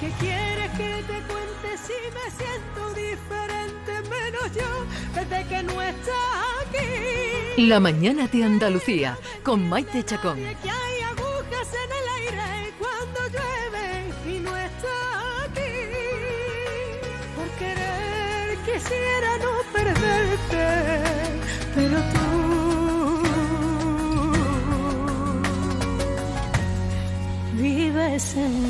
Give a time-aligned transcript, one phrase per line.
[0.00, 4.70] ¿Qué quieres que te cuente si me siento diferente menos yo
[5.14, 6.14] desde que no estás
[6.66, 7.62] aquí?
[7.62, 10.36] La mañana de Andalucía con Maite Chacón.
[10.36, 13.86] Que hay agujas en el aire cuando llueve
[14.26, 15.74] y no estás aquí.
[17.34, 20.66] Por querer quisiera no perderte,
[21.74, 22.26] pero tú
[27.54, 28.65] vives en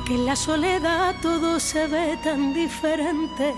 [0.00, 3.52] Porque en la soledad todo se ve tan diferente.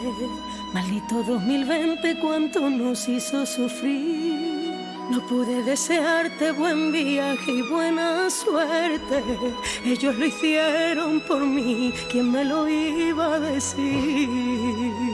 [0.72, 4.74] Maldito 2020, cuánto nos hizo sufrir.
[5.08, 9.22] No pude desearte buen viaje y buena suerte.
[9.84, 15.11] Ellos lo hicieron por mí, ¿quién me lo iba a decir?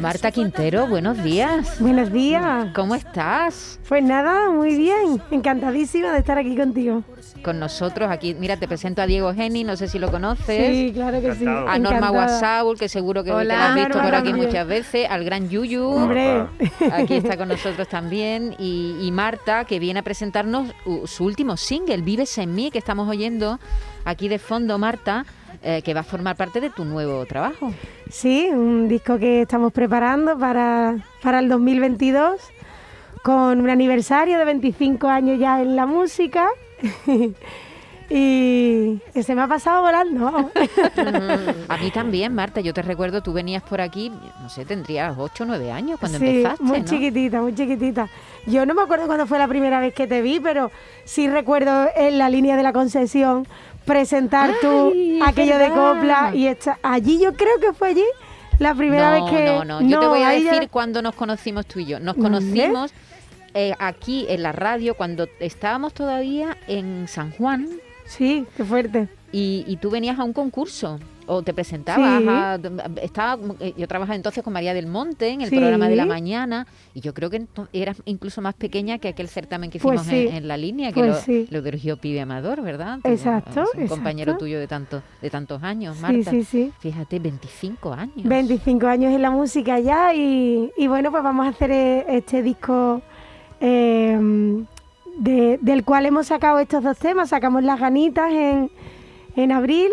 [0.00, 1.80] Marta Quintero, buenos días.
[1.80, 2.68] Buenos días.
[2.74, 3.80] ¿Cómo estás?
[3.88, 5.20] Pues nada, muy bien.
[5.32, 7.02] Encantadísima de estar aquí contigo.
[7.42, 8.34] Con nosotros aquí.
[8.34, 10.76] Mira, te presento a Diego Geni, no sé si lo conoces.
[10.76, 11.44] Sí, claro que sí.
[11.46, 12.12] A Norma.
[12.12, 15.08] Wasaul, que seguro que, que la has visto Norma por aquí muchas veces.
[15.10, 15.84] Al gran Yuyu.
[15.84, 16.46] Hombre.
[16.92, 18.54] Aquí está con nosotros también.
[18.58, 22.78] Y, y Marta, que viene a presentarnos uh, su último single, Vives en mí, que
[22.78, 23.58] estamos oyendo
[24.04, 25.26] aquí de fondo, Marta,
[25.62, 27.72] eh, que va a formar parte de tu nuevo trabajo.
[28.10, 32.40] Sí, un disco que estamos preparando para, para el 2022
[33.22, 36.48] con un aniversario de 25 años ya en la música.
[38.10, 40.28] y se me ha pasado volando.
[41.68, 45.42] A mí también, Marta, yo te recuerdo, tú venías por aquí, no sé, tendrías 8
[45.42, 46.86] o 9 años cuando sí, empezaste, muy ¿no?
[46.86, 48.08] chiquitita, muy chiquitita.
[48.46, 50.70] Yo no me acuerdo cuándo fue la primera vez que te vi, pero
[51.04, 53.46] sí recuerdo en la línea de la concesión
[53.88, 58.04] presentar tú Ay, aquello de copla y esta, allí yo creo que fue allí
[58.58, 61.66] la primera no, vez que no, no, yo te voy a decir cuándo nos conocimos
[61.66, 62.00] tú y yo.
[62.00, 62.92] Nos conocimos
[63.54, 67.68] eh, aquí en la radio cuando estábamos todavía en San Juan
[68.08, 69.08] Sí, qué fuerte.
[69.32, 70.98] y, y tú venías a un concurso
[71.30, 72.22] o te presentabas.
[72.22, 72.26] Sí.
[72.26, 72.58] a-
[73.02, 75.56] estaba, eh, yo trabajaba entonces con María del Monte en el Sí.
[75.56, 79.68] programa de la mañana y yo creo que eras incluso más pequeña que aquel certamen
[79.70, 80.28] que Pues hicimos sí.
[80.28, 81.46] en, en la línea que Pues lo, sí.
[81.50, 83.00] lo dirigió Pibe Amador, ¿verdad?
[83.04, 86.30] Exacto, es un compañero tuyo de, tanto, de tantos años, Sí, Marta.
[86.30, 86.72] sí, sí.
[86.80, 88.14] Fíjate, 25 años.
[88.24, 92.42] 25 años en la música ya y, y bueno, pues vamos a hacer eh, este
[92.42, 93.02] disco
[93.60, 94.18] eh,
[95.18, 97.28] de- del cual hemos sacado estos dos temas.
[97.30, 98.70] Sacamos Las Ganitas en,
[99.36, 99.90] en abril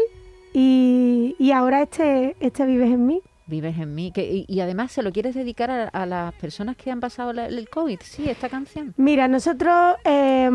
[0.53, 3.21] y, y ahora este, este Vives en mí.
[3.47, 4.11] Vives en mí.
[4.11, 7.33] Que, y, y además se lo quieres dedicar a, a las personas que han pasado
[7.33, 8.93] la- el COVID, sí, esta canción.
[8.97, 10.49] Mira, nosotros, eh,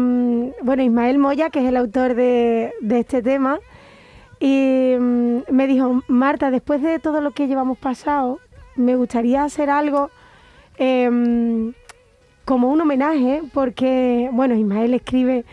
[0.63, 3.59] bueno, Ismael Moya, que es el autor de, de este tema,
[4.41, 8.39] y mm, me dijo, Marta, después de todo lo que llevamos pasado,
[8.75, 10.11] me gustaría hacer algo
[10.79, 11.73] eh,
[12.45, 15.45] como un homenaje, porque, bueno, Ismael escribe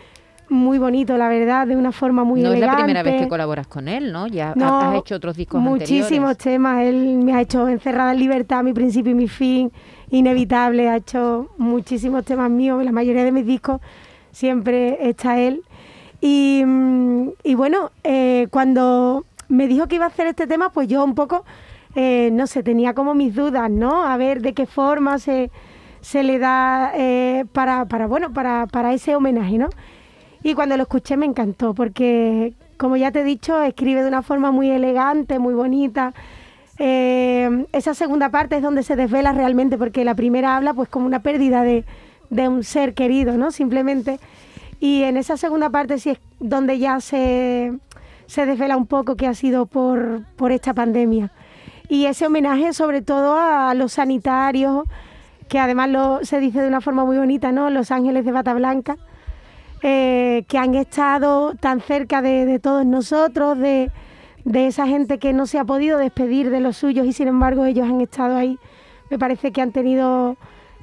[0.50, 2.78] muy bonito, la verdad, de una forma muy no es elegante.
[2.80, 4.26] la primera vez que colaboras con él, ¿no?
[4.28, 6.38] Ya No, has hecho otros discos Muchísimos anteriores.
[6.38, 6.82] temas.
[6.84, 9.70] Él me ha hecho Encerrada en Libertad, Mi Principio y Mi Fin,
[10.10, 10.88] Inevitable.
[10.88, 12.82] Ha hecho muchísimos temas míos.
[12.82, 13.80] La mayoría de mis discos
[14.30, 15.62] siempre está él.
[16.22, 20.88] Y, mm, y bueno, eh, cuando me dijo que iba a hacer este tema, pues
[20.88, 21.44] yo un poco,
[21.94, 24.02] eh, no sé, tenía como mis dudas, ¿no?
[24.04, 25.50] A ver de qué forma se,
[26.00, 29.68] se le da eh, para, para, bueno, para, para ese homenaje, ¿no?
[30.42, 34.22] Y cuando lo escuché me encantó, porque como ya te he dicho, escribe de una
[34.22, 36.14] forma muy elegante, muy bonita.
[36.78, 41.06] Eh, esa segunda parte es donde se desvela realmente, porque la primera habla pues como
[41.06, 41.84] una pérdida de,
[42.30, 43.50] de un ser querido, ¿no?
[43.50, 44.20] Simplemente.
[44.80, 47.72] Y en esa segunda parte sí es donde ya se,
[48.26, 51.32] se desvela un poco que ha sido por, por esta pandemia.
[51.88, 54.84] Y ese homenaje sobre todo a los sanitarios,
[55.48, 57.70] que además lo, se dice de una forma muy bonita, ¿no?
[57.70, 58.96] Los ángeles de bata blanca,
[59.82, 63.90] eh, que han estado tan cerca de, todos nosotros, de,
[64.44, 67.64] de esa gente que no se ha podido despedir de los suyos y sin embargo
[67.64, 68.58] ellos han estado ahí.
[69.10, 70.36] Me parece que han tenido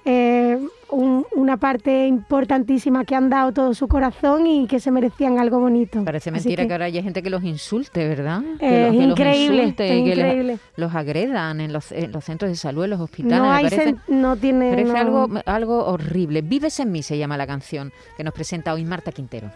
[0.05, 0.59] eh,
[0.89, 5.59] un- una parte importantísima que han dado todo su corazón y que se merecían algo
[5.59, 6.03] bonito.
[6.05, 8.41] Parece mentira que, que ahora haya gente que los insulte, ¿verdad?
[8.53, 10.57] Es que los, que los increíble, insulte es y que les- increíble.
[10.77, 13.37] los agredan en los, en los centros de salud, en los hospitales.
[13.37, 16.41] no hay parece, no tiene parece no- algo, algo horrible.
[16.41, 19.51] Vives en mí se llama la canción que nos presenta hoy Marta Quintero.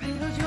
[0.00, 0.45] Pero yo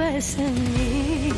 [0.00, 1.30] Vives en mí.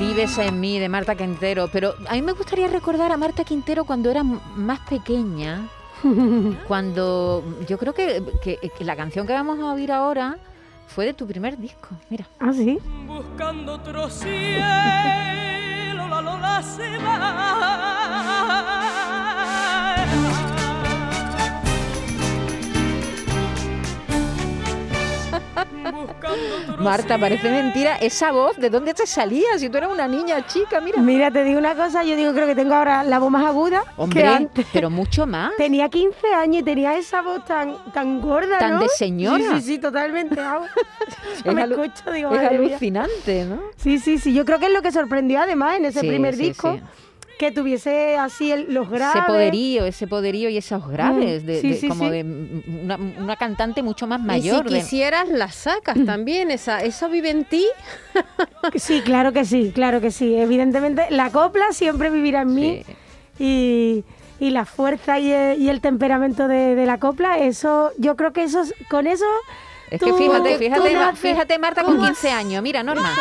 [0.00, 3.84] Vives en mí de Marta Quintero, pero a mí me gustaría recordar a Marta Quintero
[3.84, 5.68] cuando era más pequeña,
[6.68, 10.38] cuando yo creo que, que- que la canción que vamos a oír ahora
[10.88, 12.26] fue de tu primer disco, mira.
[12.40, 12.78] Ah, sí.
[13.06, 14.58] buscando otro cielo,
[16.08, 17.87] la lola se va.
[26.78, 29.58] Marta, parece mentira, esa voz, ¿de dónde te salía?
[29.58, 31.00] Si tú eras una niña chica, mira.
[31.00, 33.82] Mira, te digo una cosa, yo digo creo que tengo ahora la voz más aguda
[33.84, 34.66] que Hombre, antes.
[34.72, 35.52] pero mucho más.
[35.56, 38.80] Tenía 15 años y tenía esa voz tan, tan gorda, Tan ¿no?
[38.80, 39.38] de señora.
[39.38, 40.40] Sí, sí, sí, totalmente.
[41.44, 42.68] Es me escucho, digo, Es madre mía.
[42.70, 43.60] alucinante, ¿no?
[43.76, 44.32] Sí, sí, sí.
[44.34, 46.82] Yo creo que es lo que sorprendió además en ese Sí, primer sí, disco, sí.
[47.38, 49.16] Que tuviese así el- los graves.
[49.16, 52.10] Ese poderío, ese poderío y esos graves, Mm, de, sí, de- sí, como sí.
[52.10, 54.68] de mm, una, una cantante mucho más Y mayor.
[54.68, 56.50] si de- quisieras, la sacas también.
[56.50, 57.64] Esa, ¿Eso vive en ti?
[58.76, 60.34] Sí, claro que sí, claro que sí.
[60.34, 62.82] Evidentemente, la copla siempre vivirá en mí.
[62.84, 62.94] Sí.
[63.40, 64.04] Y,
[64.46, 68.32] y la fuerza y el, y el temperamento de, de la copla, eso, yo creo
[68.32, 69.24] que eso, con eso.
[69.90, 72.06] Es que fíjate, tú fíjate, fíjate Marta con ¿Cómo?
[72.06, 72.62] 15 años.
[72.62, 73.08] Mira, Norma.
[73.08, 73.14] Por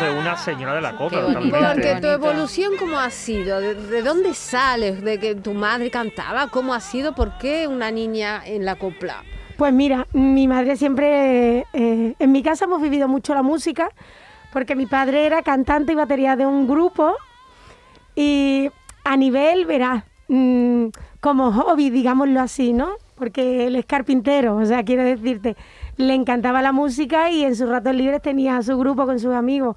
[0.00, 1.50] de una señora de la totalmente.
[1.50, 3.60] Porque tu evolución, ¿cómo ha sido?
[3.60, 5.02] ¿De, de dónde sales?
[5.02, 6.48] ¿De que tu madre cantaba?
[6.48, 7.14] ¿Cómo ha sido?
[7.14, 9.22] ¿Por qué una niña en la copla?
[9.56, 13.88] Pues mira, mi madre siempre, eh, en mi casa hemos vivido mucho la música,
[14.52, 17.14] porque mi padre era cantante y batería de un grupo
[18.16, 18.70] y
[19.04, 20.86] a nivel, verás, mm,
[21.20, 22.96] como hobby, digámoslo así, ¿no?
[23.14, 25.56] Porque él es carpintero, o sea, quiero decirte,
[25.96, 29.76] le encantaba la música y en sus ratos libres tenía su grupo con sus amigos.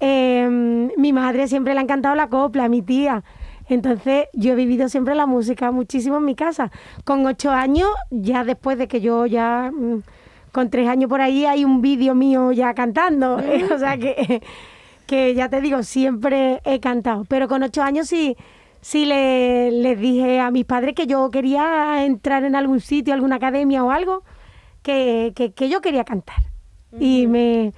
[0.00, 3.22] Eh, mi madre siempre le ha encantado la copla, mi tía.
[3.68, 6.70] Entonces yo he vivido siempre la música muchísimo en mi casa.
[7.04, 10.02] Con ocho años, ya después de que yo ya, mm,
[10.52, 13.38] con tres años por ahí, hay un vídeo mío ya cantando.
[13.40, 13.64] ¿eh?
[13.74, 14.42] O sea que,
[15.06, 17.24] que ya te digo, siempre he cantado.
[17.24, 18.36] Pero con ocho años sí,
[18.80, 23.36] sí le, les dije a mis padres que yo quería entrar en algún sitio, alguna
[23.36, 24.24] academia o algo,
[24.84, 26.36] que, que, que yo quería cantar.
[27.00, 27.72] Y me,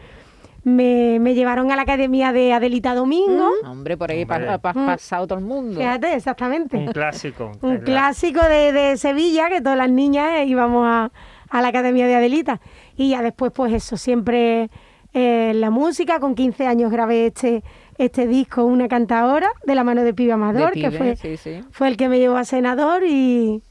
[0.64, 3.48] me, me llevaron a la academia de Adelita Domingo.
[3.64, 4.58] Hombre, por ahí pa- Hombre.
[4.58, 4.86] pa- Mm.
[4.86, 5.78] pasado todo el mundo.
[5.80, 6.76] Fíjate, exactamente.
[6.76, 7.52] Un clásico.
[7.62, 11.10] Un clásico de, de Sevilla, que todas las niñas eh, íbamos a,
[11.48, 12.60] a la Academia de Adelita.
[12.96, 14.68] Y ya después, pues eso, siempre
[15.14, 16.18] eh, la música.
[16.20, 17.62] Con 15 años grabé este,
[17.96, 21.36] este disco, Una Cantadora, de la mano de Pibe Amador, De que pibe, fue, sí,
[21.36, 21.60] sí.
[21.70, 23.62] fue el que me llevó a senador y,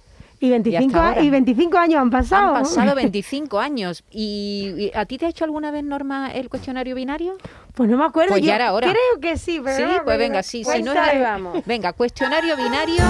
[0.45, 1.21] y, 25, hasta a- ahora.
[1.21, 2.56] y 25 años han pasado.
[2.56, 4.03] Han pasado 25 años.
[4.12, 7.38] ¿Y, y a ti te ha hecho alguna vez, Norma, el cuestionario binario?
[7.74, 8.31] Pues no me acuerdo.
[8.31, 8.88] Pues ya era hora.
[8.89, 11.19] Creo que sí, pero Sí, no pues venga, sí, si no Cuéntame.
[11.19, 13.03] era- Venga, cuestionario binario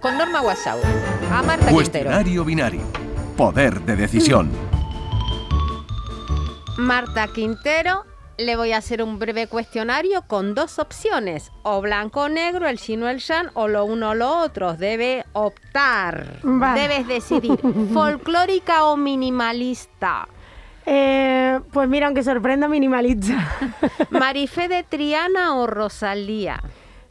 [0.00, 0.78] con Norma Guasau.
[1.32, 1.74] A Marta Quintero.
[1.74, 2.80] Cuestionario binario.
[3.36, 4.50] Poder de decisión.
[6.76, 8.04] Marta Quintero,
[8.36, 12.78] le voy a hacer un breve cuestionario con dos opciones, o blanco o negro, el
[12.78, 14.74] chino el shan, o lo uno o lo otro.
[14.74, 16.38] Debe optar.
[16.42, 16.80] Vale.
[16.80, 17.58] Debes decidir,
[17.92, 20.28] folclórica o minimalista.
[20.86, 23.34] Eh, pues mira, aunque sorprenda, minimalista.
[24.10, 26.60] Marifé de Triana o Rosalía.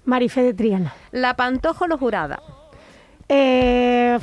[0.05, 0.93] Marife de Triana.
[1.11, 2.41] La Pantoja o lo jurada.
[3.29, 4.19] Eh,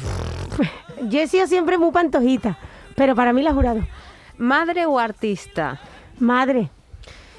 [1.02, 2.58] yo he sido siempre muy pantojita,
[2.94, 3.80] pero para mí la jurado.
[4.36, 5.80] Madre o artista.
[6.18, 6.70] Madre,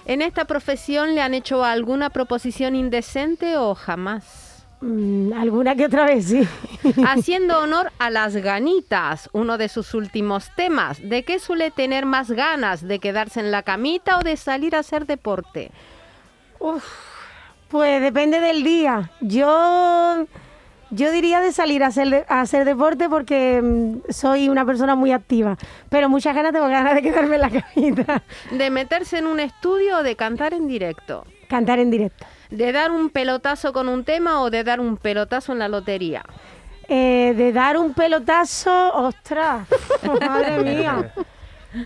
[0.06, 4.66] ¿En esta profesión le han hecho alguna proposición indecente o jamás?
[4.82, 6.48] mm, alguna que otra vez, sí.
[7.08, 11.00] Haciendo honor a las ganitas, uno de sus últimos temas.
[11.02, 12.88] ¿De qué suele tener más ganas?
[12.88, 15.72] ¿De quedarse en la camita o de salir a hacer deporte?
[16.60, 16.84] Uf,
[17.70, 19.12] pues depende del día.
[19.22, 20.26] Yo,
[20.92, 24.96] yo diría de salir a hacer, de- a hacer deporte porque mm, soy una persona
[24.96, 25.58] muy activa,
[25.90, 28.22] pero muchas ganas tengo ganas de quedarme en la camita.
[28.52, 31.26] ¿De meterse en un estudio o de cantar en directo?
[31.50, 32.26] Cantar en directo.
[32.50, 36.24] ¿De dar un pelotazo con un tema o de dar un pelotazo en la lotería?
[36.88, 39.68] Eh, de dar un pelotazo, ostras,
[40.20, 41.14] madre mía.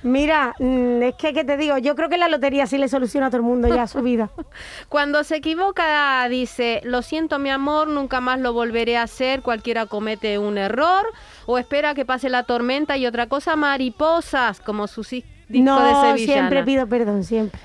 [0.03, 1.77] Mira, mm, es que, ¿qué te digo?
[1.77, 4.29] Yo creo que la lotería sí le soluciona a todo el mundo ya su vida.
[4.89, 9.85] Cuando se equivoca dice, lo siento mi amor, nunca más lo volveré a hacer, cualquiera
[9.85, 11.05] comete un error,
[11.45, 15.91] o espera que pase la tormenta y otra cosa, mariposas, como su si- disco de
[15.91, 16.17] No, Sevillana.
[16.33, 17.59] siempre pido perdón, siempre.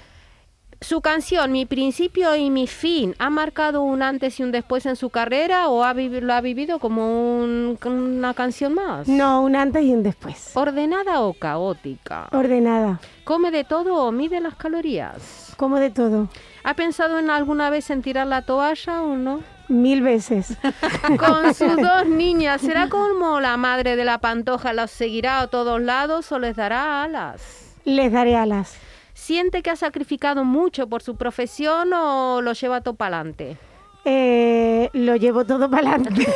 [0.82, 4.96] Su canción Mi principio y mi fin ha marcado un antes y un después en
[4.96, 9.06] su carrera o ha lo ha vivido como un- una canción más.
[9.06, 10.52] No, un antes y un después.
[10.54, 12.28] ¿Ordenada o caótica?
[12.32, 15.52] Ordenada, ¿Come de todo o mide las calorías?
[15.58, 16.28] como de todo.
[16.64, 19.40] ¿Ha pensado en alguna vez en tirar la toalla o no?
[19.68, 20.56] Mil veces.
[21.18, 24.72] Con sus dos niñas, ¿será como la madre de la pantoja?
[24.72, 27.74] ¿Los seguirá a todos lados o les dará alas?
[27.84, 28.74] Les daré alas.
[29.20, 33.58] ¿Siente que ha sacrificado mucho por su profesión o lo lleva todo para adelante?
[34.06, 36.26] Eh, lo llevo todo para adelante.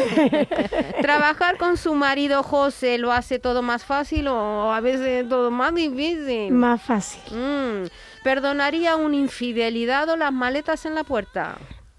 [1.01, 5.75] ¿Trabajar con su marido José lo hace todo más fácil o a veces todo más
[5.75, 6.53] difícil?
[6.53, 7.23] Más fácil.
[7.35, 7.87] Mm,
[8.23, 11.57] ¿Perdonaría una infidelidad o las maletas en la puerta?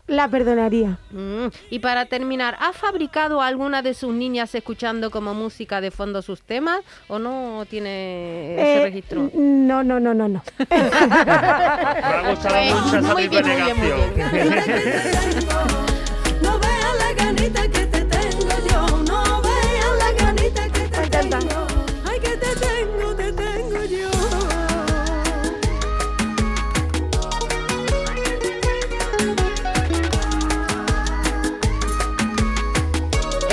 [0.08, 1.00] La perdonaría.
[1.12, 6.22] Mm, Y para terminar, ¿ha fabricado alguna de sus niñas escuchando como música de fondo
[6.22, 9.32] sus temas o no tiene ese Eh, registro?
[9.34, 10.44] No, no, no, no, no.
[10.70, 15.66] Me ha gustado mucho esa muy bien, muy bien, muy negación.
[16.44, 21.65] No veas la ganita que te tengo yo, no veas la ganita que te tengo.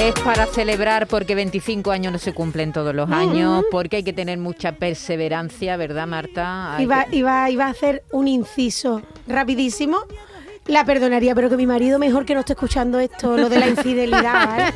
[0.02, 4.12] Es para celebrar porque 25 años no se cumplen todos los años, porque hay que
[4.12, 6.75] tener mucha perseverancia, ¿verdad, Marta?
[6.76, 9.99] Hay Iba, que- iba, iba a hacer un inciso rapidísimo.
[10.66, 13.66] La perdonaría, pero que mi marido mejor que no esté escuchando esto, lo de la
[13.68, 14.68] infidelidad.
[14.68, 14.73] ¿eh?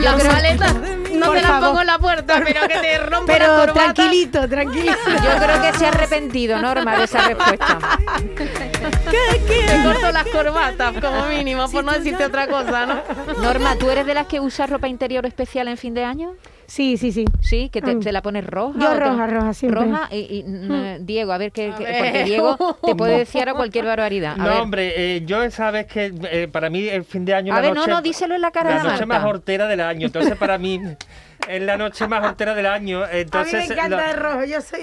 [0.00, 0.74] Las maletas
[1.12, 1.68] no Por te favor.
[1.68, 3.72] pongo en la puerta, pero que te rompo la Pero corbata.
[3.72, 4.96] tranquilito, tranquilito.
[5.06, 7.78] Yo creo que se ha arrepentido, Norma, de esa respuesta.
[9.10, 13.00] Te corto las corbatas, como mínimo, por no decirte otra cosa, ¿no?
[13.42, 16.32] Norma, ¿tú eres de las que usa ropa interior especial en fin de año?
[16.66, 17.24] Sí, sí, sí.
[17.40, 18.00] Sí, que te, Mm.
[18.00, 18.78] te la pones roja.
[18.78, 19.84] Yo te- roja, roja, siempre.
[19.84, 21.72] Roja y, y, mm, Diego, a ver A ver.
[21.74, 24.34] porque Diego te puede decir ahora cualquier barbaridad.
[24.34, 27.52] A No, ver, hombre, eh, yo sabes que eh, para mí el fin de año
[27.52, 29.06] A la ver, no, noche, no, díselo en la cara la de noche Marta.
[29.06, 30.06] más hortera del año.
[30.06, 30.80] Entonces para mí
[31.56, 33.02] es la noche más hortera del año.
[33.10, 34.80] Entonces a mí me encanta lo- el rojo, yo soy...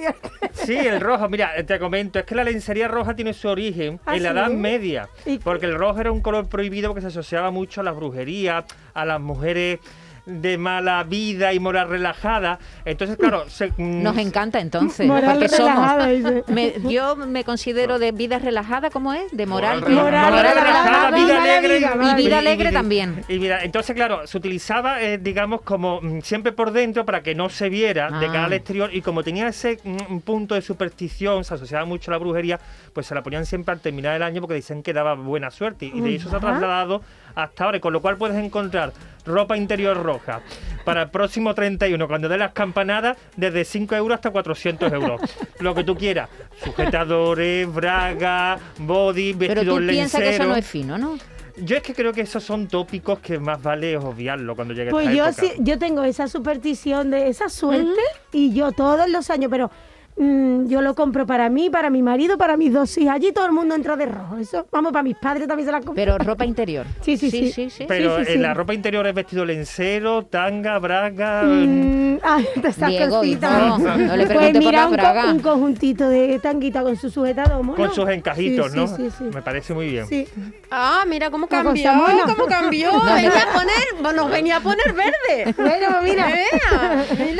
[0.54, 4.16] Sí, el rojo, mira, te comento, es que la lencería roja tiene su origen ¿Ah,
[4.16, 4.38] en la sí?
[4.38, 7.84] Edad Media, ¿Y- porque el rojo era un color prohibido porque se asociaba mucho a
[7.84, 9.80] las brujerías, a las mujeres
[10.28, 12.60] de mala vida y moral relajada.
[12.84, 15.74] Entonces, claro, se- mm, Nos encanta entonces, Moral porque somos.
[15.74, 16.44] relajada, dice.
[16.52, 19.32] Me- yo me considero de vida relajada, ¿cómo es?
[19.32, 23.24] De moral, Moral Moral Moral relajada, relajada, vida alegre vida, Y vida alegre también.
[23.30, 27.34] Y mira, entonces, claro, se utilizaba, eh, digamos, como mm, siempre por dentro para que
[27.34, 28.32] no se viera de Ah.
[28.32, 28.90] cara al exterior.
[28.94, 32.60] Y como tenía ese mm, punto de superstición, se asociaba mucho a la brujería,
[32.92, 35.86] pues se la ponían siempre al terminar el año porque dicen que daba buena suerte.
[35.86, 37.02] Y de eso se ha trasladado
[37.34, 37.78] hasta ahora.
[37.78, 38.92] y Con lo cual puedes encontrar
[39.28, 40.42] ropa interior roja
[40.84, 45.22] para el próximo 31, cuando dé las campanadas, desde 5 euros hasta 400 euros.
[45.60, 46.30] Lo que tú quieras.
[46.64, 50.48] Sujetadores, braga, body, Pero vestidos tú piensas que eso lenceros.
[50.48, 51.18] no es fino, ¿no?
[51.60, 55.08] Yo es que creo que esos son tópicos que más vale obviarlo cuando llegue Pues
[55.08, 55.42] esta yo época.
[55.42, 58.00] sí, yo tengo esa superstición de esa suerte
[58.32, 59.72] y yo todos los años, pero
[60.18, 63.16] mm, yo lo compro para mí, para mi marido, para mis dos hijas.
[63.16, 64.38] Allí todo el mundo entra de rojo.
[64.38, 65.96] Eso, vamos, para mis padres también se las compro.
[65.96, 66.86] Pero ropa interior.
[67.02, 67.52] Sí, sí, sí.
[67.52, 67.86] sí, sí.
[67.88, 68.42] Pero sí, sí, en sí.
[68.44, 71.44] la ropa interior es vestido lencero, tanga, braga.
[71.44, 73.68] Mm, ay, de esas Diego, cositas.
[73.68, 75.32] hijo, no le Pues por mira, la un, co- braga.
[75.32, 77.78] un conjuntito de tanguita con su sujetador, mono.
[77.78, 78.88] Con sus encajitos, Sí, ¿no?
[78.88, 79.24] Sí, sí, sí.
[79.34, 80.06] Me parece muy bien.
[80.08, 80.28] Sí.
[80.70, 81.90] Ah, mira cómo cambió,
[82.26, 82.92] cómo cambió.
[83.16, 85.54] venía a poner, nos venía a poner verde.
[85.58, 86.28] Bueno, mira.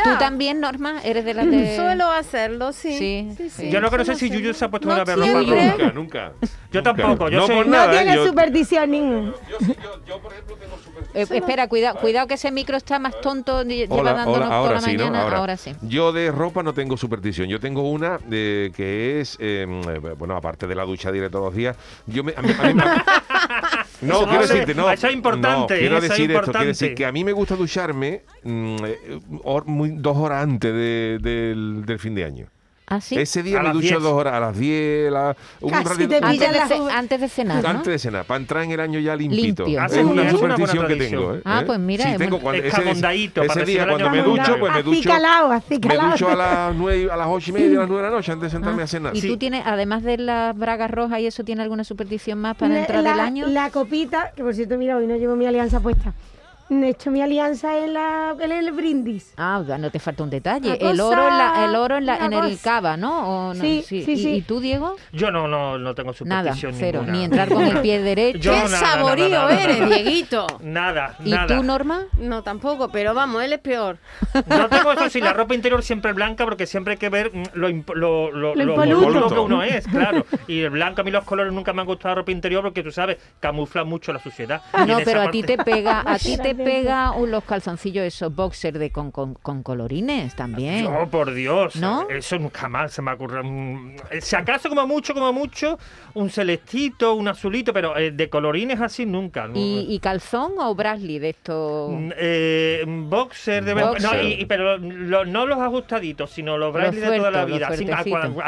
[0.04, 1.76] ¿Tú también, Norma, eres de las de...?
[1.76, 2.98] Suelo hacerlo, sí.
[2.98, 3.70] Sí, sí, sí.
[3.72, 4.30] Yo lo que no sé si.
[4.30, 5.72] Yuyu se ha puesto No una vez ropa siempre.
[5.72, 5.92] roja.
[5.94, 6.34] Nunca, nunca.
[6.72, 7.98] Yo tampoco, yo no soy- por No nada, no ¿eh?
[8.04, 9.34] tiene yo, superstición ninguna.
[9.50, 9.76] yo, yo,
[10.08, 11.34] yo, por ejemplo, tengo superstición.
[11.34, 14.46] Eh, espera, cuidado, cuidado que ese micro está más tonto, lle- lleva Hola, dándonos hola,
[14.48, 15.04] toda ahora la sí, ¿no?
[15.06, 15.22] mañana.
[15.24, 15.74] Ahora, ahora sí.
[15.82, 17.48] Yo de ropa no tengo superstición.
[17.48, 19.66] Yo tengo una eh, que es, eh,
[20.18, 22.74] bueno, aparte de la ducha diaria todos los días, yo me, a mí- a mí
[24.02, 24.92] no, Eso quiero decirte, no.
[24.92, 26.68] Eso es importante, no, quiero decir esto, quiero importante.
[26.68, 31.18] decir que a mí me gusta ducharme mm, eh, hor- muy- dos horas antes de-
[31.22, 32.48] del, del fin de año.
[32.90, 33.18] ¿Ah, sí?
[33.20, 34.02] Ese día A me ducho 10.
[34.02, 37.28] dos horas, a las 10, la- un Casi ratito- te Antes de, ce- antes de
[37.28, 37.70] cenar, ¿no?
[37.70, 39.66] antes de cenar, para entrar en el año ya limpito.
[39.66, 39.86] Limpio.
[39.86, 41.22] Es una es una buena superstición que tradición.
[41.22, 41.36] tengo.
[41.36, 41.42] ¿eh?
[41.44, 44.10] Ah, pues mira, Sí, es tengo cuando, ese, Escabondadito, ese para día recibir el cuando
[44.10, 44.60] me año ducho, nuevo.
[44.60, 45.12] pues me ducho,
[45.52, 48.10] así me ducho a las nueve, a las ocho y media, a las nueve de
[48.10, 49.16] la noche antes de sentarme Ah, a cenar.
[49.18, 49.28] ¿Y Sí.
[49.28, 52.80] tú tienes, además de las bragas rojas y eso, tienes alguna superstición más para La-
[52.80, 53.48] entrar la, del año?
[53.48, 56.14] La copita, que por cierto, mira, hoy no llevo mi alianza puesta.
[56.70, 59.34] He hecho mi alianza en, la, en el brindis.
[59.38, 60.78] Ah, no te falta un detalle.
[60.80, 63.50] El oro, en, la, el oro en, la- en el cava, ¿no?
[63.50, 63.62] ¿O no?
[63.62, 64.30] Sí, sí, ¿Y- sí.
[64.36, 64.96] ¿Y, tú, Diego?
[65.12, 67.00] Yo no, no, no tengo Nada, superstición cero.
[67.02, 67.18] ninguna.
[67.18, 68.40] Ni entrar con el pie derecho.
[68.40, 69.64] Yo ¡Qué nada, nada, saborío nada, nada.
[69.64, 70.48] eres, Dieguito!
[70.62, 71.48] Nada, ¿Y nada.
[71.58, 72.06] tú, Norma?
[72.18, 73.98] No, tampoco, pero vamos, él es peor.
[74.34, 77.44] Yo tengo eso sí, la ropa interior siempre blanca porque siempre hay que ver mm,
[77.54, 80.26] lo, lo, lo, Lo lo que uno es, claro.
[80.48, 82.84] Y el blanco, a mí los colores nunca me han gustado la ropa interior porque
[82.84, 84.62] tú sabes, camufla mucho la suciedad.
[84.86, 86.57] No, pero a ti te pega, a ti te.
[86.64, 90.84] Pega uh, los calzoncillos esos boxer de con, con, con colorines también.
[90.86, 91.76] No, por Dios.
[91.76, 92.08] ¿No?
[92.10, 93.44] Eso nunca más se me ocurre.
[93.44, 95.78] Mm, Si acaso, como mucho, como mucho,
[96.14, 99.48] un celestito, un azulito, pero eh, de colorines así nunca.
[99.54, 101.92] ¿Y, y calzón o Brasley de estos?
[101.92, 104.02] Mm, eh, boxer de Boxer.
[104.16, 107.68] no, y- y- pero lo- no los ajustaditos sino los Bradley de toda la vida
[107.68, 108.00] así, a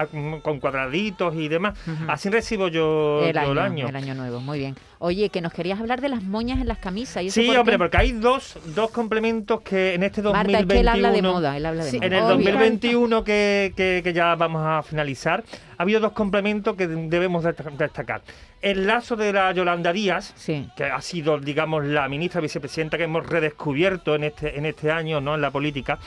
[0.01, 0.07] a-
[0.41, 4.39] con cuadraditos y demás así recibo yo el, yo año, el año el año nuevo,
[4.39, 4.75] muy bien.
[5.01, 7.23] Oye, que nos querías hablar de las moñas en las camisas.
[7.23, 7.79] ¿y eso sí por hombre qué?
[7.79, 11.21] porque hay dos, dos complementos que en este 2021 Marta, es que él habla de
[11.21, 12.07] moda, él habla de Sí, moda.
[12.07, 12.33] En el Obvio.
[12.35, 15.45] 2021 que, que- que ya vamos a finalizar,
[15.77, 18.23] ha habido dos complementos que debemos dest- destacar.
[18.61, 20.67] El lazo de la Yolanda Díaz, Sí.
[20.75, 25.21] que ha sido, digamos, la ministra vicepresidenta que hemos redescubierto en este, en este año
[25.21, 25.35] ¿no?
[25.35, 25.97] en la política.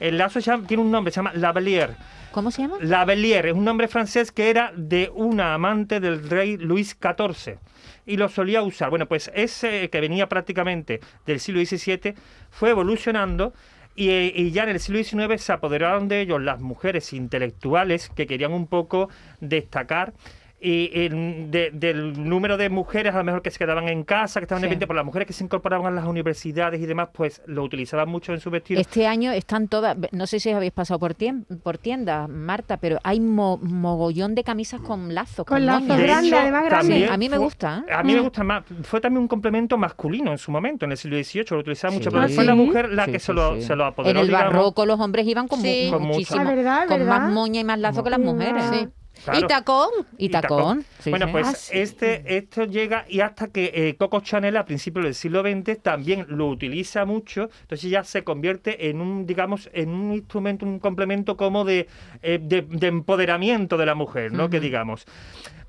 [0.00, 1.96] El lazo llama- tiene un nombre, se llama Lavalier.
[2.32, 2.76] ¿Cómo se llama?
[2.80, 7.58] Lavalier es un nombre francés que era de una amante del rey Luis XIV
[8.08, 8.90] y lo solía usar.
[8.90, 12.14] Bueno, pues ese que venía prácticamente del siglo XVII
[12.50, 13.52] fue evolucionando
[13.94, 18.26] y, y ya en el siglo XIX se apoderaron de ellos las mujeres intelectuales que
[18.26, 19.10] querían un poco
[19.40, 20.14] destacar.
[20.60, 24.40] Y en- de- del número de mujeres a lo mejor que se quedaban en casa,
[24.40, 24.64] que estaban Sí.
[24.64, 28.08] dependientes por las mujeres que se incorporaban a las universidades y demás, pues lo utilizaban
[28.08, 28.80] mucho en su vestido.
[28.80, 32.98] Este año están todas, no sé si habéis pasado por, tiem- por tiendas, Marta, pero
[33.04, 35.96] hay mo- mogollón de camisas con lazos, con, Con lazos moñas.
[35.98, 36.76] De grande, hecho, además grande.
[36.88, 37.92] también Sí, a mí me gusta, ¿eh?
[37.92, 38.24] A mí me Mm.
[38.24, 38.64] gusta más.
[38.82, 42.10] Fue también un complemento masculino en su momento, en el siglo XVIII, lo utilizaba mucho,
[42.10, 42.14] Sí.
[42.16, 43.62] pero Ah, fue la mujer la Sí, que sí, se, lo, sí.
[43.62, 44.10] se lo apoderó.
[44.10, 44.52] En el digamos.
[44.54, 46.88] barroco los hombres iban con, con muchísimo, Ah, ¿verdad?
[46.88, 48.64] con más moña y más lazo que las Sí, mujeres.
[48.72, 48.88] Sí.
[49.30, 49.44] Claro.
[49.44, 49.90] ¿Y tacón?
[50.16, 50.84] Y tacón.
[51.00, 51.32] sí, bueno, sí.
[51.32, 51.78] pues Ah, sí.
[51.78, 56.26] este esto llega y hasta que eh, Coco Chanel a principios del siglo XX también
[56.28, 61.36] lo utiliza mucho, entonces ya se convierte en un, digamos, en un instrumento, un complemento
[61.36, 61.88] como de,
[62.22, 64.48] eh, de, de empoderamiento de la mujer, ¿no?
[64.50, 65.06] Que digamos.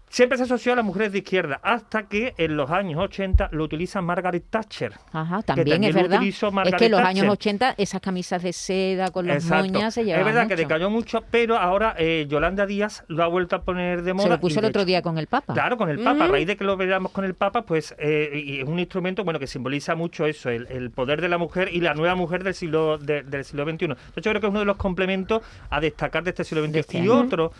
[0.09, 3.63] Siempre se asoció a las mujeres de izquierda, hasta que en los años 80 lo
[3.63, 4.93] utiliza Margaret Thatcher.
[5.13, 6.21] Ajá, también, también es verdad.
[6.23, 6.39] Es
[6.75, 7.05] que en los Thatcher.
[7.23, 9.65] años 80 esas camisas de seda con los Exacto.
[9.71, 13.27] moñas se es llevaban verdad que decayó mucho, pero ahora eh, Yolanda Díaz lo ha
[13.27, 14.23] vuelto a poner de moda.
[14.23, 15.53] Se lo puso el otro hecho- día con el Papa.
[15.53, 16.25] Claro, con el Papa.
[16.25, 19.23] A raíz de que lo veamos con el Papa, pues eh, y es un instrumento
[19.23, 22.43] bueno que simboliza mucho eso, el, el poder de la mujer y la nueva mujer
[22.43, 23.85] del siglo de- del siglo XXI.
[23.85, 26.79] Entonces, yo creo que es uno de los complementos a destacar de este siglo XXI.
[26.79, 27.51] Este y otro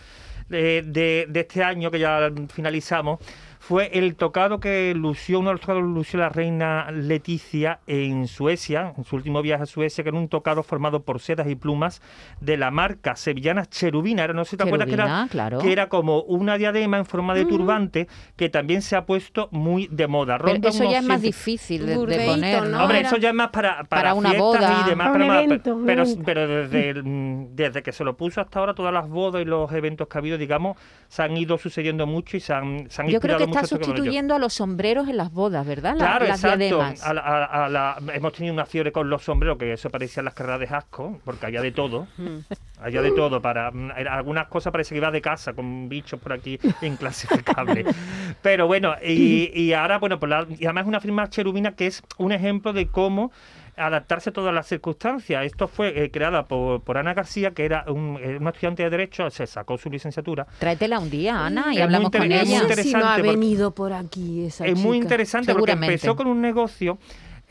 [0.50, 3.20] de, de- de este año que ya finalizamos
[3.70, 8.26] fue el tocado que lució, uno de los tocados que lució la reina Leticia en
[8.28, 11.54] Suecia, en su último viaje a Suecia, que era un tocado formado por sedas y
[11.54, 12.02] plumas
[12.42, 14.24] de la marca sevillana Cherubina.
[14.24, 15.60] Era, no sé si te acuerdas que era, claro.
[15.60, 19.86] que era como una diadema en forma de turbante que también se ha puesto muy
[19.92, 20.40] de moda.
[20.44, 22.82] Pero eso ya es más difícil de, de poner, ¿no?
[22.82, 24.82] Hombre, era- eso ya es más para, para, para una fiestas boda.
[24.84, 25.10] y demás.
[25.12, 27.04] Para un más- evento, pero, pero desde, el,
[27.52, 30.22] desde que se lo puso hasta ahora, todas las bodas y los eventos que ha
[30.22, 30.76] habido, digamos,
[31.08, 33.59] se han ido sucediendo mucho y se han, se han Yo creo inspirado que mucho
[33.62, 35.94] está sustituyendo a los sombreros en las bodas, ¿verdad?
[35.94, 36.82] La- Claro, las exacto.
[37.04, 40.24] A la- a- a la- hemos tenido una fiebre con los sombreros, que eso parecía
[40.24, 42.08] las carreras de asco, porque había de todo.
[42.82, 43.42] Había de todo.
[43.42, 47.86] para mm, Algunas cosas parece que iba de casa, con bichos por aquí inclasificables.
[48.42, 52.02] Pero bueno, y, y ahora, bueno, pues y además es una firma cherubina que es
[52.18, 53.32] un ejemplo de cómo
[53.80, 55.46] adaptarse a todas las circunstancias.
[55.46, 58.90] Esto fue eh, creada por, por Ana García, que era un, eh, una estudiante de
[58.90, 60.46] Derecho, se sacó su licenciatura.
[60.60, 62.62] Tráetela un día, Ana, y Es hablamos con inter- es muy ella.
[62.64, 66.42] interesante si no ha venido por aquí esa es muy interesante porque empezó con un
[66.42, 66.98] negocio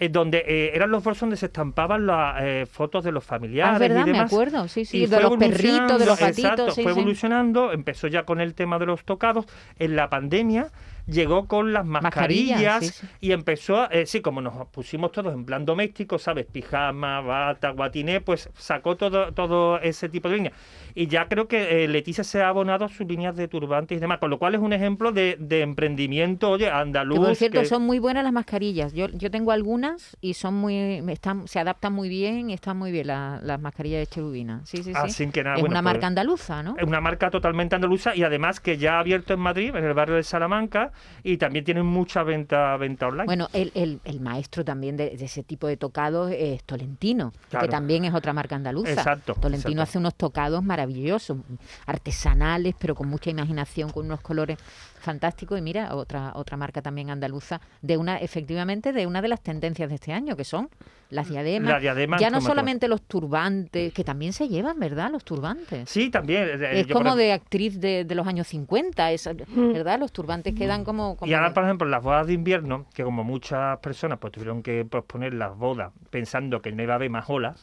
[0.00, 3.74] eh, donde eh, eran los bolsos donde se estampaban las eh, fotos de los familiares
[3.74, 4.32] Ah, verdad, y me demás.
[4.32, 6.98] acuerdo, sí, sí, Y de fue los perritos, de los gatitos, exacto, sí, fue sí.
[7.00, 9.46] evolucionando, empezó ya con el tema de los tocados.
[9.78, 10.68] En la pandemia
[11.08, 13.12] llegó con las Mascarillas, mascarillas, sí, sí.
[13.20, 16.46] y empezó, a- eh, sí, como nos pusimos todos en plan doméstico, ¿sabes?
[16.46, 20.52] Pijama, bata, guatiné, pues sacó todo, todo ese tipo de línea.
[20.94, 24.00] Y ya creo que eh, Leticia se ha abonado a sus líneas de turbantes y
[24.00, 27.18] demás, con lo cual es un ejemplo de, de emprendimiento, oye, andaluz.
[27.18, 28.92] Que por cierto, que- son muy buenas las mascarillas.
[28.92, 32.92] Yo, yo tengo algunas y son muy, están, se adaptan muy bien y están muy
[32.92, 34.60] bien la- las mascarillas de cherubina.
[34.64, 34.92] Sí, sí, sí.
[34.94, 36.76] Así que nada, es bueno, una pues, marca andaluza, ¿no?
[36.78, 39.94] Es una marca totalmente andaluza y además que ya ha abierto en Madrid, en el
[39.94, 40.92] barrio de Salamanca,
[41.22, 43.24] y también tienen mucha venta, venta online.
[43.26, 47.66] Bueno, el, el- el maestro también de, de ese tipo de tocados es Tolentino, Claro.
[47.66, 48.92] que también es otra marca andaluza.
[48.92, 49.82] Exacto, Tolentino exacto.
[49.82, 51.38] hace unos tocados maravillosos,
[51.86, 54.58] artesanales, pero con mucha imaginación, con unos colores
[55.00, 55.58] fantásticos.
[55.58, 59.88] Y mira, otra, otra marca también andaluza, de una, efectivamente, de una de las tendencias
[59.88, 60.68] de este año, que son
[61.10, 61.70] las diademas.
[61.70, 65.10] Las diademas ya no solamente los turbantes, que también se llevan, ¿verdad?
[65.10, 65.88] Los turbantes.
[65.88, 66.42] Sí, también.
[66.62, 69.98] eh, Es yo, como por- de actriz de, de los años 50, es, ¿verdad?
[69.98, 71.16] Los turbantes quedan como...
[71.16, 74.62] como Y ahora, por ejemplo, las bodas de invierno, que como muchas personas pues tuvieron
[74.62, 77.58] que posponer las bodas pensando que no iba a haber más olas,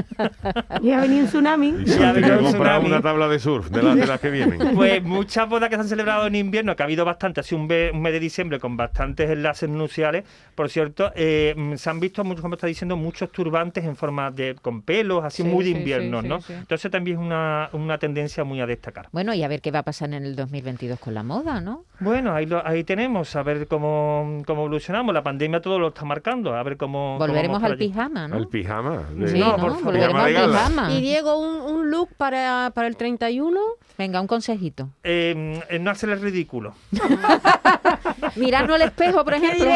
[0.82, 1.68] Y ha venido un tsunami.
[1.82, 2.86] Y se Ya ha tenido veo que un comprar tsunami.
[2.94, 4.58] una tabla de surf de las, de las que vienen.
[4.74, 7.60] pues muchas bodas que se han celebrado en invierno, que ha habido bastante, ha sido
[7.62, 12.42] un, mes de diciembre con bastantes enlaces nupciales, por cierto, eh, se han visto, muchos,
[12.42, 15.78] como está diciendo, muchos turbantes en forma de con pelos, así Sí, muy de sí,
[15.78, 16.40] invierno, sí, ¿no?
[16.40, 16.52] sí.
[16.52, 19.08] Entonces también es una, una tendencia muy a destacar.
[19.12, 21.84] Bueno, y a ver qué va a pasar en el 2022 con la moda, ¿no?
[22.00, 25.14] Bueno, ahí, lo- ahí tenemos, a ver cómo, cómo evolucionamos.
[25.14, 27.18] La pandemia todo lo está marcando, a ver cómo...
[27.18, 27.88] Volveremos al allí.
[27.88, 28.36] pijama, ¿no?
[28.36, 29.02] Al pijama.
[29.14, 29.56] de- Sí, No, ¿no?
[29.56, 29.85] por favor.
[29.86, 30.92] Volveremos pijama.
[30.92, 33.60] Y Diego, un, un look para, para el 31.
[33.98, 34.88] Venga, un consejito.
[35.04, 36.74] Eh, eh, no hacer el ridículo.
[38.36, 39.66] Mirarnos al espejo, por ejemplo.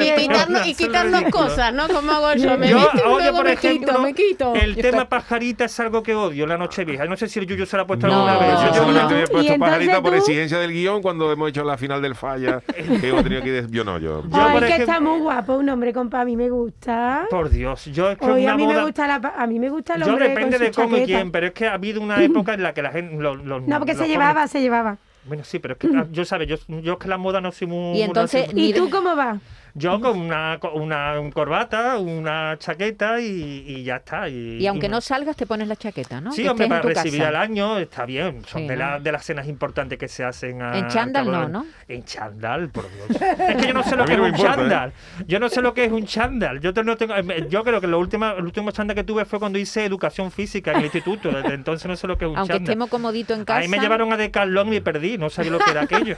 [0.00, 1.86] Y quitarnos, no y quitarnos cosas, ¿no?
[1.88, 2.56] Como hago yo.
[2.56, 4.54] Me Yo, visto luego por me ejemplo, quito, me quito.
[4.54, 7.04] el tema pajarita es algo que odio, la noche vieja.
[7.04, 8.54] No sé si el Yuyo se la ha puesto No, alguna vez.
[8.54, 8.86] no, Yo Yo no.
[8.86, 9.20] solamente no.
[9.20, 12.14] he Y puesto pajarita por tú- exigencia del guion cuando hemos hecho la final del
[12.14, 12.60] falla.
[13.00, 14.22] que hemos tenido que ir- Yo no, yo.
[14.22, 16.20] Yo, Ay, por que ejemplo- está muy guapo un hombre, compa.
[16.20, 17.26] A mí me gusta.
[17.28, 19.58] Por Dios, yo es que Oye, una a mí me boda- gusta la, a mí
[19.58, 21.74] me gusta el Yo hombre depende con de cómo y quién, pero es que ha
[21.74, 23.16] habido una época en la que la gente...
[23.22, 24.96] Los, los- No, porque se jóvenes- llevaba, se llevaba.
[25.24, 27.50] Bueno, sí, pero es que ah, yo, sabes, yo, yo es que la moda no
[27.50, 27.98] soy muy...
[27.98, 28.78] Y entonces, no soy- ¿Y Mira.
[28.78, 29.38] tú cómo vas?
[29.78, 34.28] Yo con una, una corbata, una chaqueta y, y ya está.
[34.28, 36.32] Y, Y aunque y no salgas, te pones la chaqueta, ¿no?
[36.32, 37.28] Sí, Que hombre, para recibir casa.
[37.28, 38.42] al año está bien.
[38.46, 38.80] Son Sí, de, ¿no?
[38.84, 40.62] la- de las cenas importantes que se hacen.
[40.62, 41.48] a- En chándal no.
[41.48, 41.66] ¿no?
[41.88, 43.20] En chándal, por Dios.
[43.20, 44.56] es que yo no sé lo que es un importa, ¿eh?
[44.56, 44.92] chándal.
[45.26, 46.60] Yo no sé lo que es un chándal.
[46.60, 49.24] Yo, te- no tengo, eh, yo creo que lo última, el último chándal que tuve
[49.26, 51.30] fue cuando hice educación física en el instituto.
[51.30, 52.70] Desde entonces no sé lo que es un Aunque chándal.
[52.70, 53.60] estemos comodito en casa.
[53.60, 55.18] Ahí me llevaron a Decathlon y perdí.
[55.18, 56.16] No sabía lo que era aquello.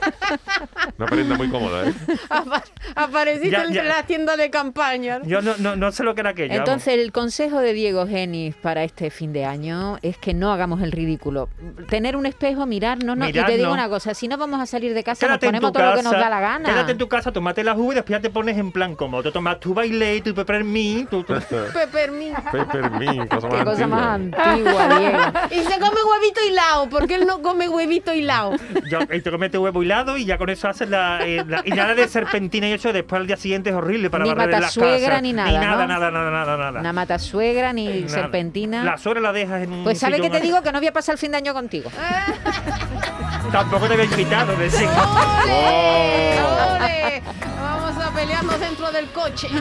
[0.97, 1.93] Una prenda muy cómoda, ¿eh?
[2.31, 2.63] Apa-
[2.95, 3.83] Apareciste Ya, en ya.
[3.85, 5.21] la tienda de campaña.
[5.25, 6.51] Yo no, no, no sé lo que era aquello.
[6.51, 6.69] vamos.
[6.69, 10.83] Entonces, el consejo de Diego Genis para este fin de año es que no hagamos
[10.83, 11.49] el ridículo.
[11.89, 13.29] Tener un espejo, mirarnos, ¿no?
[13.29, 15.73] y te digo una cosa, si no vamos a salir de casa, Quédate nos ponemos
[15.73, 16.69] todo lo que nos da la gana.
[16.69, 19.23] Quédate en tu casa, tómate las uvas y después ya te pones en plan como
[19.23, 21.35] tú tomas tu baile, tu peppermint, tu, tu-
[21.73, 22.37] Peppermint.
[22.51, 24.99] Peppermint, cosa más Qué cosa más antigua.
[24.99, 25.19] Diego.
[25.51, 26.89] Y se come huevito hilado.
[26.89, 28.53] ¿Por qué él no come huevito hilado?
[28.91, 31.71] Yo, y te cometes huevo hilado y ya con eso haces la, eh, la- y
[31.71, 34.61] nada de serpentina y eso después al día siguiente es horrible para Ni barrer en
[34.61, 35.23] las matasuegra casas.
[35.23, 35.89] ni nada, Ni nada, ¿no?
[35.89, 36.81] nada, nada, nada, nada.
[36.81, 38.09] Una matasuegra ni Nada.
[38.09, 38.85] serpentina.
[38.85, 40.93] La suegra la dejas en un Pues sabe que te digo que no voy a
[40.93, 41.91] pasar el fin de año contigo.
[43.53, 44.87] Tampoco te había invitado, decir.
[44.89, 46.39] ¡Ole!
[46.43, 47.23] ¡Ole!
[47.61, 49.49] Vamos a pelearnos dentro del coche.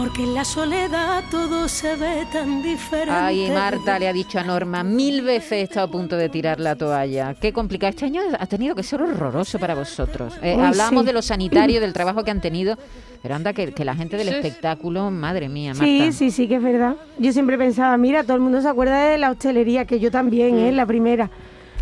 [0.00, 3.12] Porque en la soledad todo se ve tan diferente.
[3.12, 6.58] Ay, Marta le ha dicho a Norma, mil veces he estado a punto de tirar
[6.58, 7.34] la toalla.
[7.38, 7.90] Qué complicado.
[7.90, 10.32] Este año ha tenido que ser horroroso para vosotros.
[10.42, 11.06] Eh, Uy, hablábamos sí.
[11.08, 12.76] de lo sanitario, del trabajo que han tenido,
[13.20, 14.34] pero anda que, que la gente del Sí.
[14.36, 15.84] espectáculo, madre mía, Marta.
[15.84, 16.96] Sí, sí, sí, que es verdad.
[17.18, 20.58] Yo siempre pensaba, mira, todo el mundo se acuerda de la hostelería, que yo también,
[20.58, 20.72] ¿eh?
[20.72, 21.28] La primera.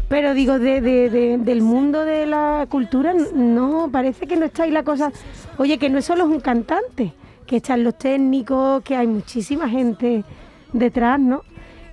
[0.09, 4.65] Pero digo, de, de- de- del mundo de la cultura, no, parece que no está
[4.65, 5.13] ahí la cosa.
[5.57, 7.13] Oye, que no es solo un cantante,
[7.49, 10.23] que están los técnicos, que hay muchísima gente
[10.73, 11.43] detrás, ¿no?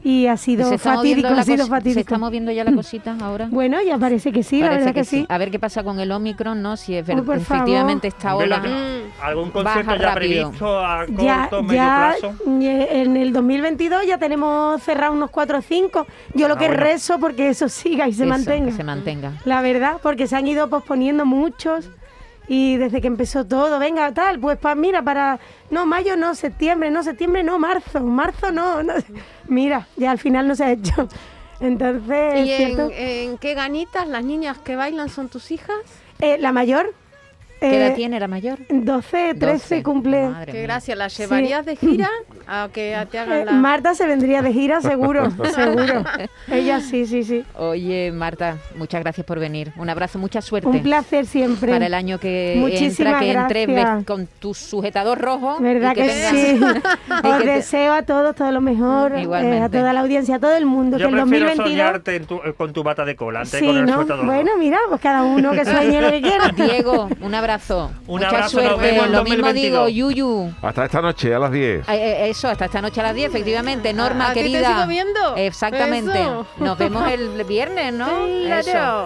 [0.04, 2.00] Y ha sido ¿Se está, fatídico, la ha sido cosi- ¿Se fatídico.
[2.02, 3.48] está moviendo ya la cosita ahora?
[3.50, 5.26] Bueno, ya parece que sí, la Parece verdad que, sí.
[5.30, 6.78] A ver qué pasa con el Omicron, ¿no?
[6.78, 8.44] Si es ver- Uy, por efectivamente favor.
[8.44, 8.70] esta ola...
[8.70, 10.15] ya- ¿Algún Baja concierto ya rápido.
[10.52, 12.36] previsto a corto, Ya, medio ya plazo?
[12.62, 16.06] eh, en el 2022 ya tenemos cerrado unos 4 o 5.
[16.36, 16.84] Yo lo Ah, que bueno.
[16.84, 18.65] rezo porque eso siga y se Eso, mantenga.
[18.68, 19.32] que se mantenga.
[19.46, 21.89] La verdad, porque se han ido posponiendo muchos
[22.47, 26.91] y desde que empezó todo, venga, tal, pues pa, mira, para, no, mayo no, septiembre,
[26.91, 28.93] no, septiembre no, marzo, marzo no, no.
[29.47, 31.08] mira, ya al final no se ha hecho.
[31.60, 35.77] Entonces, ¿Y en, en qué ganitas las niñas que bailan son tus hijas?
[36.19, 36.93] eh, la mayor,
[37.69, 38.60] ¿Qué edad eh, tiene la mayor?
[38.69, 39.84] 12, 13 12.
[39.84, 40.28] cumple.
[40.30, 40.67] Madre Qué mía.
[40.67, 42.10] gracia, ¿las llevarías de gira
[42.47, 43.51] a que te Eh, hagan la...
[43.54, 46.04] Marta se vendría de gira, seguro, seguro.
[46.51, 47.43] Ella sí, sí, sí.
[47.58, 49.71] Oye, Marta, muchas gracias por venir.
[49.78, 50.67] Un abrazo, mucha suerte.
[50.67, 51.71] Un placer siempre.
[51.71, 55.58] Para el año que Muchísimas entra, que entres con tu sujetador rojo.
[55.60, 56.60] ¿Verdad y que, tengas- sí?
[57.28, 59.62] Os que te- deseo a todos todo lo mejor, eh, Igualmente.
[59.63, 61.69] a toda la audiencia, a todo el mundo, Yo que el prefiero 2022...
[61.69, 63.93] soñarte en tu- eh, con tu bata de cola antes Sí, con el ¿no?
[63.93, 64.34] sujetador rojo.
[64.36, 66.49] Bueno, mira, pues cada uno que sueñe lo que quiera.
[66.56, 67.55] Diego, un abrazo.
[67.56, 67.91] Abrazo.
[68.08, 68.82] Un Mucha abrazo, nos suerte.
[68.91, 69.88] vemos en Lo mismo 2022.
[69.88, 70.54] digo, Yuyu.
[70.62, 71.88] Hasta esta noche, a las 10.
[71.88, 73.94] Eh, eh, Eso, hasta esta noche a las 10, efectivamente.
[73.94, 74.76] Norma, ¿A ti te querida.
[74.76, 75.36] sigo viendo?
[75.36, 76.22] Exactamente.
[76.22, 76.46] Eso.
[76.58, 78.08] Nos vemos el viernes, ¿no?
[78.46, 78.60] Claro.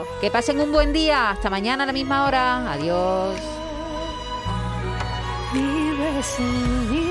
[0.03, 0.07] Eso.
[0.21, 1.29] Que pasen un buen día.
[1.31, 2.71] Hasta mañana a la misma hora.
[2.71, 3.35] Adiós.
[5.53, 7.08] Vives en mí.